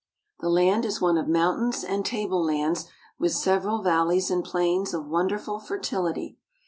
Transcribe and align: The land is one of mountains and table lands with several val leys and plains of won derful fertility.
The 0.39 0.49
land 0.49 0.83
is 0.83 0.99
one 0.99 1.15
of 1.19 1.27
mountains 1.27 1.83
and 1.83 2.03
table 2.03 2.43
lands 2.43 2.87
with 3.19 3.33
several 3.33 3.83
val 3.83 4.07
leys 4.07 4.31
and 4.31 4.43
plains 4.43 4.95
of 4.95 5.05
won 5.05 5.27
derful 5.27 5.59
fertility. 5.59 6.39